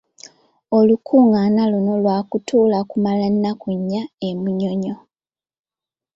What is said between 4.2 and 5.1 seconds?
e Munyonyo.